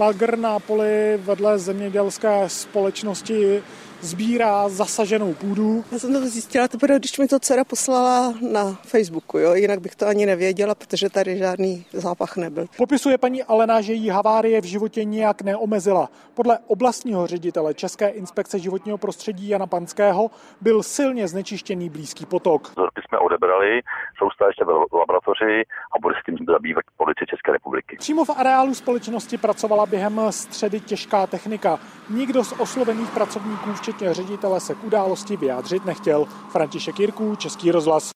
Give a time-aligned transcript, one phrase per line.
[0.00, 3.62] Bagr na poli vedle zemědělské společnosti
[4.00, 5.84] sbírá zasaženou půdu.
[5.92, 9.54] Já jsem to zjistila teprve, když mi to dcera poslala na Facebooku, jo?
[9.54, 12.66] jinak bych to ani nevěděla, protože tady žádný zápach nebyl.
[12.76, 16.10] Popisuje paní Alena, že jí havárie v životě nijak neomezila.
[16.34, 20.30] Podle oblastního ředitele České inspekce životního prostředí Jana Panského
[20.60, 22.72] byl silně znečištěný blízký potok.
[23.10, 23.80] Jsme odebrali,
[24.16, 25.54] jsou stále ještě v laboratoři
[25.94, 27.96] a bude s tím zabývat policie České republiky.
[27.98, 31.78] Přímo v areálu společnosti pracovala během středy těžká technika.
[32.10, 36.26] Nikdo z oslovených pracovníků, včetně ředitele, se k události vyjádřit nechtěl.
[36.52, 38.04] František Jirků, Český rozhlas.